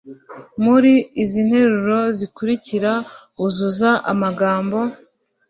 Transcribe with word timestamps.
Muri 0.63 0.93
izi 1.23 1.41
nteruro 1.47 1.99
zikurikira 2.17 2.91
uzuza 3.45 3.91
amagambo 4.11 4.77